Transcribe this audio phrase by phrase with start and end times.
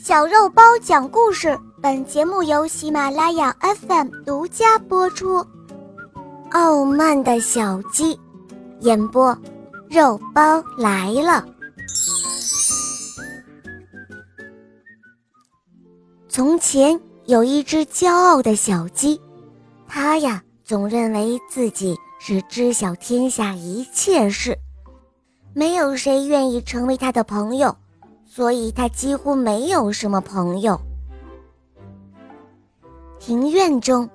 [0.00, 5.46] 小肉包讲故事，本节目由喜马拉雅 FM 独家播出。
[6.50, 8.18] 傲慢的小鸡，
[8.80, 9.36] 演播，
[9.90, 11.44] 肉包来了。
[16.26, 19.20] 从前有一只骄傲的小鸡，
[19.86, 24.58] 它呀总认为自己是知晓天下一切事，
[25.54, 27.76] 没有谁愿意成为它的朋友。
[28.34, 30.80] 所以他几乎没有什么朋友。
[33.18, 34.08] 庭院中，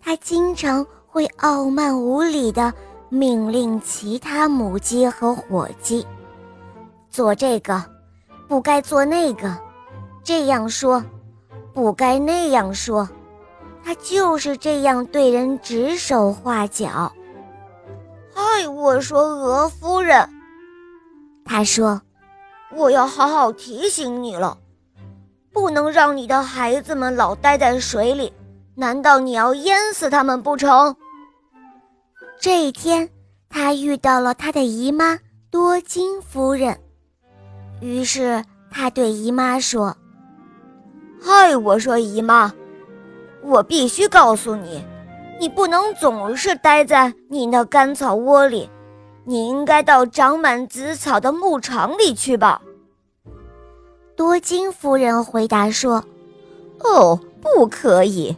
[0.00, 2.72] 他经常会傲慢无礼的
[3.08, 6.06] 命令其他母鸡和火鸡
[7.10, 7.82] 做这个，
[8.46, 9.48] 不该做那个；
[10.22, 11.02] 这样说，
[11.74, 13.08] 不该那样说。
[13.82, 17.12] 他就是这样对人指手画脚。
[18.32, 20.30] 嗨，我说鹅夫人，
[21.44, 22.00] 他说。
[22.76, 24.58] 我要好好提醒你了，
[25.50, 28.30] 不能让你的孩子们老待在水里。
[28.74, 30.94] 难道你要淹死他们不成？
[32.38, 33.08] 这一天，
[33.48, 35.18] 他遇到了他的姨妈
[35.50, 36.78] 多金夫人，
[37.80, 39.96] 于是他对姨妈说
[41.18, 42.52] ：“嗨，我说姨妈，
[43.42, 44.84] 我必须告诉你，
[45.40, 48.68] 你不能总是待在你那干草窝里。”
[49.28, 52.62] 你应该到长满紫草的牧场里去吧。”
[54.16, 56.02] 多金夫人回答说
[56.80, 58.34] ，“哦，不可以，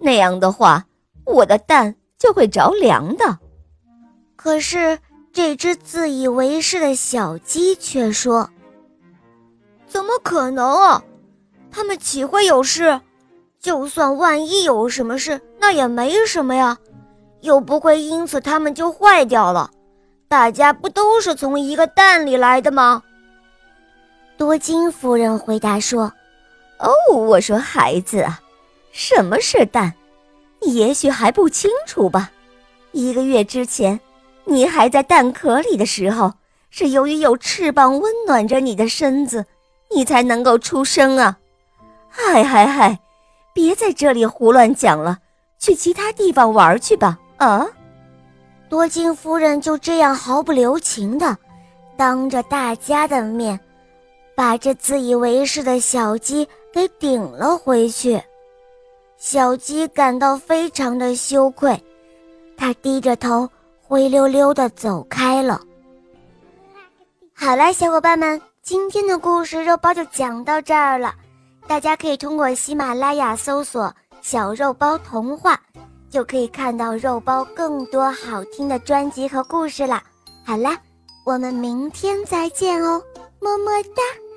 [0.00, 0.86] 那样的话，
[1.24, 3.38] 我的蛋就会着凉的。”
[4.34, 4.98] 可是
[5.32, 8.48] 这只自以为是的小鸡却说
[9.86, 11.04] ：“怎么可能啊？
[11.70, 13.00] 他们岂会有事？
[13.60, 16.78] 就算万一有什么事，那也没什么呀，
[17.42, 19.70] 又不会因此它们就坏掉了。”
[20.28, 23.02] 大家不都是从一个蛋里来的吗？
[24.38, 26.12] 多金夫人回答说
[26.78, 28.40] ：“哦，我说孩子啊，
[28.92, 29.92] 什么是蛋？
[30.60, 32.30] 你也许还不清楚吧？
[32.92, 33.98] 一个月之前，
[34.44, 36.34] 你还在蛋壳里的时候，
[36.70, 39.44] 是由于有翅膀温暖着你的身子，
[39.90, 41.36] 你才能够出生啊！
[42.08, 43.00] 嗨嗨嗨，
[43.52, 45.18] 别在这里胡乱讲了，
[45.58, 47.18] 去其他地方玩去吧！
[47.38, 47.66] 啊！”
[48.70, 51.36] 多金夫人就这样毫不留情的，
[51.96, 53.58] 当着大家的面，
[54.38, 58.22] 把这自以为是的小鸡给顶了回去。
[59.16, 61.76] 小鸡感到非常的羞愧，
[62.56, 63.50] 它低着头，
[63.82, 65.60] 灰溜溜的走开了。
[67.34, 71.12] 好了，小伙伴们，今天的故事肉包就讲到这儿了。
[71.66, 75.60] 大家可以通过喜马拉雅搜索“小肉包童话”。
[76.08, 80.00] 就可以看到肉包更多好听的专辑和故事了。
[80.46, 80.78] 好啦，
[81.26, 83.02] 我们明天再见哦，
[83.40, 84.27] 么么哒。